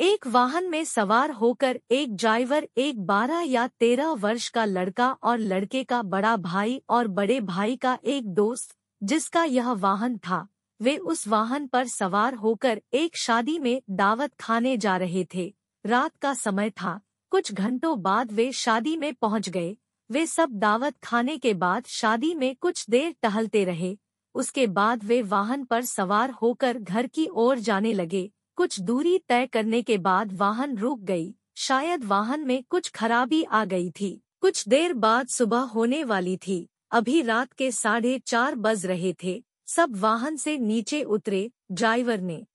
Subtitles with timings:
[0.00, 5.38] एक वाहन में सवार होकर एक ड्राइवर एक बारह या तेरह वर्ष का लड़का और
[5.38, 10.48] लड़के का बड़ा भाई और बड़े भाई का एक दोस्त, जिसका यह वाहन था।
[10.80, 15.54] वे उस वाहन पर सवार होकर एक शादी में दावत खाने जा रहे थे।
[15.86, 19.76] रात का समय था। कुछ घंटों बाद वे शादी में पहुँच गए।
[20.10, 23.96] वे सब दावत खाने के बाद शादी में कुछ देर टहलते रहे।
[24.34, 29.46] उसके बाद वे वाहन पर सवार होकर घर की ओर जाने लगे। कुछ दूरी तय
[29.46, 34.68] करने के बाद वाहन रुक गई। शायद वाहन में कुछ खराबी आ गई थी। कुछ
[34.68, 39.96] देर बाद सुबह होने वाली थी। अभी रात के साढ़े चार बज रहे थे। सब
[39.96, 42.46] वाहन से नीचे उतरे ड्राइवर ने।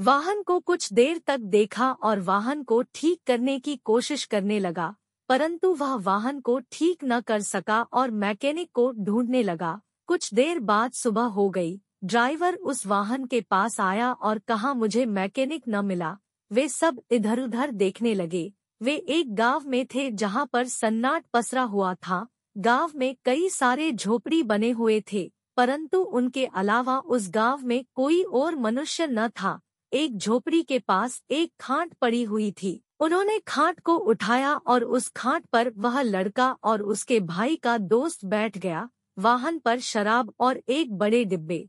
[0.00, 4.94] वाहन को कुछ देर तक देखा और वाहन को ठीक करने की कोशिश करने लगा।
[5.28, 10.58] परंतु वह वाहन को ठीक न कर सका और मैकेनिक को ढूँढने लगा। कुछ देर
[10.58, 15.84] बाद सुबह हो गई। ड्राइवर उस वाहन के पास आया और कहा, मुझे मैकेनिक न
[15.84, 16.16] मिला
[16.50, 21.62] वे सब इधर उधर देखने लगे। वे एक गाँव में थे जहाँ पर सन्नाट पसरा
[21.62, 27.66] हुआ था। गाँव में कई सारे झोपड़ी बने हुए थे, परंतु उनके अलावा उस गाँव
[27.66, 29.58] में कोई और मनुष्य न था।
[29.92, 35.08] एक झोपड़ी के पास एक खाट पड़ी हुई थी। उन्होंने खाट को उठाया और उस
[35.08, 40.60] खाट पर वह लड़का और उसके भाई का दोस्त बैठ गया। वाहन पर शराब और
[40.68, 41.68] एक बड़े डिब्बे।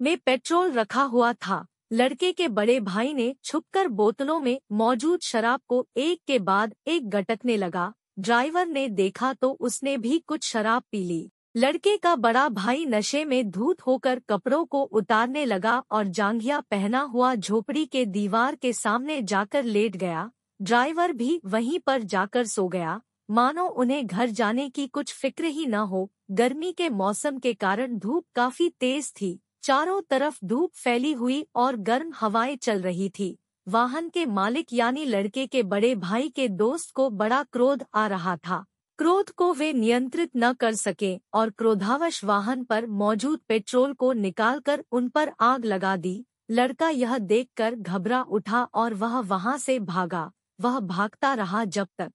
[0.00, 5.60] में पेट्रोल रखा हुआ था। लड़के के बड़े भाई ने छुपकर बोतलों में मौजूद शराब
[5.68, 10.82] को एक के बाद एक गटकने लगा। ड्राइवर ने देखा तो उसने भी कुछ शराब
[10.92, 16.08] पी ली। लड़के का बड़ा भाई नशे में धूत होकर कपड़ों को उतारने लगा और
[16.08, 22.02] जांघिया पहना हुआ झोपड़ी के दीवार के सामने जाकर लेट गया। ड्राइवर भी वहीं पर
[22.02, 26.88] जाकर सो गया। मानो उन्हें घर जाने की कुछ फ़िक्र ही न हो। गर्मी के
[26.88, 32.56] मौसम के कारण धूप काफ़ी तेज थी। चारों तरफ़ धूप फैली हुई और गर्म हवाएँ
[32.56, 37.42] चल रही थी। वाहन के मालिक यानी लड़के के बड़े भाई के दोस्त को बड़ा
[37.42, 38.64] क्रोध आ रहा था।
[38.98, 44.84] क्रोध को वे नियंत्रित न कर सके और क्रोधावश वाहन पर मौजूद पेट्रोल को निकालकर
[44.92, 50.30] उन पर आग लगा दी। लड़का यह देखकर घबरा उठा और वह वहाँ से भागा।
[50.60, 52.12] वह भागता रहा जब तक।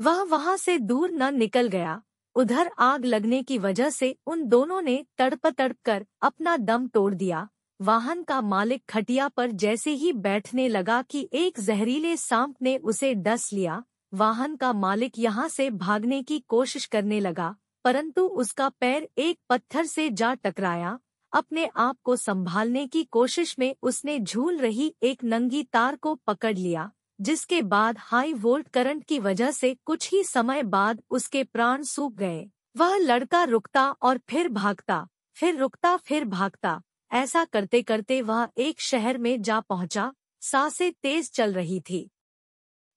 [0.00, 2.02] वह वहाँ से दूर न निकल गया।
[2.36, 7.14] उधर आग लगने की वजह से उन दोनों ने तड़प तड़प कर अपना दम तोड़
[7.14, 7.48] दिया।
[7.80, 13.14] वाहन का मालिक खटिया पर जैसे ही बैठने लगा कि एक जहरीले सांप ने उसे
[13.14, 13.82] डस लिया,
[14.12, 17.54] वाहन का मालिक यहाँ से भागने की कोशिश करने लगा,
[17.84, 20.98] परंतु उसका पैर एक पत्थर से जा टकराया।
[21.32, 26.56] अपने आप को संभालने की कोशिश में उसने झूल रही एक नंगी तार को पकड़
[26.56, 31.82] लिया। जिसके बाद हाई वोल्ट करंट की वजह से कुछ ही समय बाद उसके प्राण
[31.82, 36.82] सूख गए। वह लड़का रुकता और फिर भागता, फिर रुकता, फिर भागता।
[37.12, 42.10] ऐसा करते करते वह एक शहर में जा पहुँचा। साँसें तेज चल रही थी।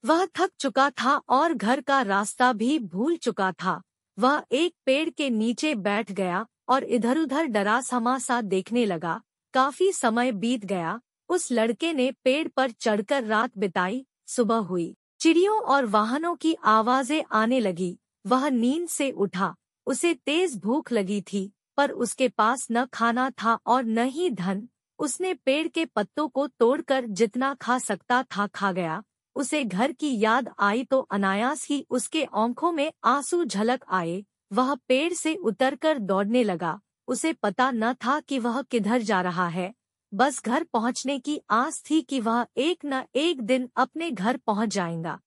[0.06, 3.82] वह थक चुका था और घर का रास्ता भी भूल चुका था।
[4.20, 9.22] वह एक पेड़ के नीचे बैठ गया और इधर उधर डरा समासा देखने लगा।
[9.54, 15.62] काफ़ी समय बीत गया। उस लड़के ने पेड़ पर चढ़कर रात बिताई। सुबह हुई। चिड़ियों
[15.62, 17.98] और वाहनों की आवाज़ें आने लगी।
[18.28, 19.56] वह नींद से उठा।
[19.88, 24.68] उसे तेज भूख लगी थी, पर उसके पास न खाना था और न ही धन।
[25.00, 29.04] उसने पेड़ के पत्तों को तोड़कर जितना खा सकता था खा गया।
[29.36, 34.24] उसे घर की याद आई तो अनायास ही उसके आँखों में आँसू झलक आए।
[34.54, 39.48] वह पेड़ से उतरकर दौड़ने लगा। उसे पता न था कि वह किधर जा रहा
[39.48, 39.74] है।
[40.14, 44.70] बस घर पहुँचने की आस थी कि वह एक न एक दिन अपने घर पहुँच
[44.74, 45.20] जाएगा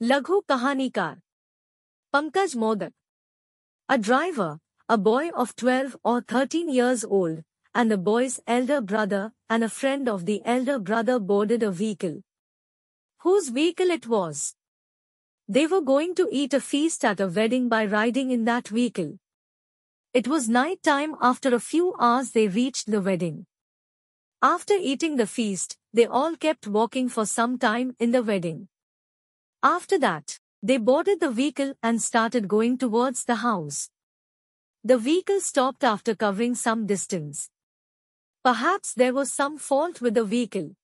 [0.00, 1.20] लघु कहानीकार
[2.12, 2.92] Pankaj Modak
[3.88, 4.58] a driver
[4.88, 7.42] a boy of 12 or 13 years old,
[7.74, 12.20] and the boy's elder brother and a friend of the elder brother boarded a vehicle.
[13.20, 14.54] Whose vehicle it was?
[15.48, 19.16] They were going to eat a feast at a wedding by riding in that vehicle.
[20.12, 23.46] It was night time after a few hours they reached the wedding.
[24.44, 28.66] After eating the feast, they all kept walking for some time in the wedding.
[29.62, 33.88] After that, they boarded the vehicle and started going towards the house.
[34.82, 37.50] The vehicle stopped after covering some distance.
[38.42, 40.74] Perhaps there was some fault with the vehicle.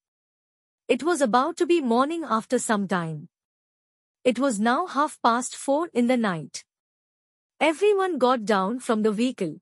[0.86, 3.28] It was about to be morning after some time.
[4.22, 6.62] It was now half past four in the night.
[7.60, 9.56] Everyone got down from the vehicle.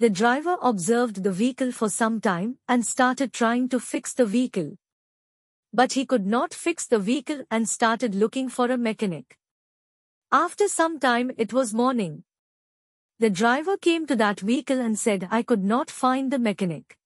[0.00, 4.78] The driver observed the vehicle for some time and started trying to fix the vehicle.
[5.74, 9.36] But he could not fix the vehicle and started looking for a mechanic.
[10.32, 12.24] After some time it was morning.
[13.18, 16.96] The driver came to that vehicle and said I could not find the mechanic.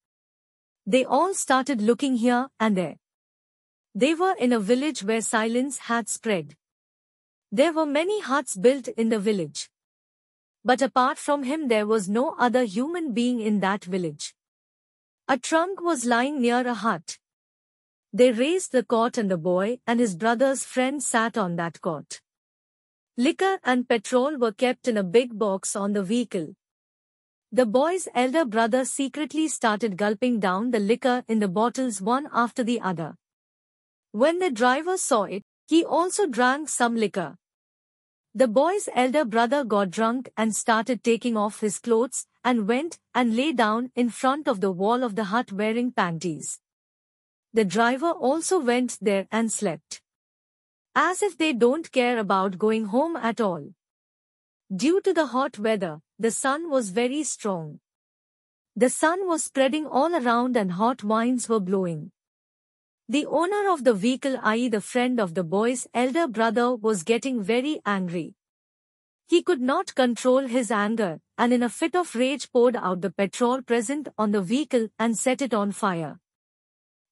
[0.86, 2.94] They all started looking here and there.
[3.96, 6.54] They were in a village where silence had spread.
[7.50, 9.68] There were many huts built in the village.
[10.64, 14.34] But apart from him there was no other human being in that village.
[15.28, 17.18] A trunk was lying near a hut.
[18.12, 22.20] They raised the cot and the boy and his brother's friend sat on that cot.
[23.16, 26.54] Liquor and petrol were kept in a big box on the vehicle.
[27.52, 32.64] The boy's elder brother secretly started gulping down the liquor in the bottles one after
[32.64, 33.16] the other.
[34.12, 37.36] When the driver saw it, he also drank some liquor.
[38.36, 43.36] The boy's elder brother got drunk and started taking off his clothes and went and
[43.36, 46.58] lay down in front of the wall of the hut wearing panties.
[47.52, 50.00] The driver also went there and slept.
[50.96, 53.68] As if they don't care about going home at all.
[54.74, 57.78] Due to the hot weather, the sun was very strong.
[58.74, 62.10] The sun was spreading all around and hot winds were blowing.
[63.06, 64.68] The owner of the vehicle i.e.
[64.70, 68.34] the friend of the boy's elder brother was getting very angry.
[69.26, 73.10] He could not control his anger and in a fit of rage poured out the
[73.10, 76.18] petrol present on the vehicle and set it on fire.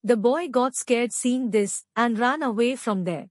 [0.03, 3.29] The boy got scared seeing this and ran away from there.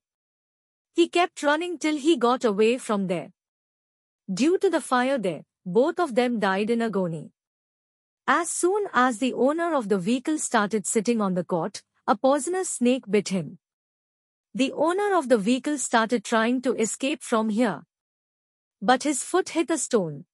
[0.93, 3.31] He kept running till he got away from there.
[4.31, 7.31] Due to the fire there, both of them died in agony.
[8.27, 12.69] As soon as the owner of the vehicle started sitting on the cot, a poisonous
[12.69, 13.59] snake bit him.
[14.53, 17.83] The owner of the vehicle started trying to escape from here.
[18.81, 20.25] But his foot hit a stone.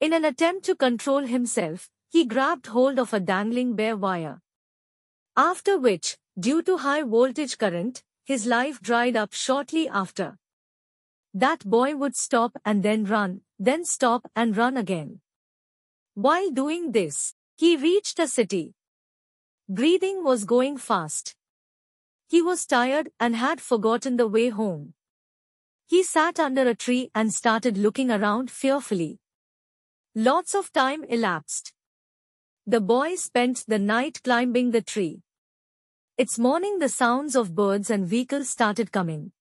[0.00, 4.42] In an attempt to control himself, he grabbed hold of a dangling bare wire.
[5.36, 10.36] After which, due to high voltage current, his life dried up shortly after.
[11.32, 15.20] That boy would stop and then run, then stop and run again.
[16.14, 18.74] While doing this, he reached a city.
[19.74, 21.34] Breathing was going fast.
[22.28, 24.92] He was tired and had forgotten the way home.
[25.86, 29.18] He sat under a tree and started looking around fearfully.
[30.14, 31.72] Lots of time elapsed.
[32.66, 35.22] The boy spent the night climbing the tree.
[36.18, 39.32] It's morning the sounds of birds and vehicles started coming.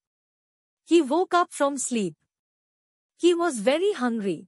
[0.86, 2.16] He woke up from sleep.
[3.18, 4.48] He was very hungry.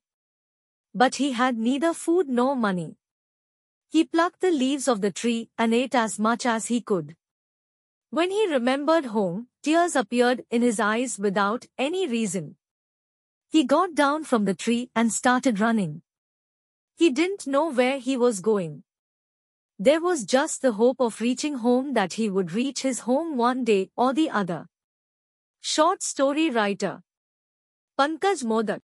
[0.95, 2.95] But he had neither food nor money.
[3.93, 7.15] He plucked the leaves of the tree and ate as much as he could.
[8.09, 12.55] When he remembered home, tears appeared in his eyes without any reason.
[13.51, 16.01] He got down from the tree and started running.
[16.95, 18.83] He didn't know where he was going.
[19.77, 23.63] There was just the hope of reaching home that he would reach his home one
[23.63, 24.65] day or the other.
[25.61, 27.03] Short story writer
[27.99, 28.81] Pankaj Modak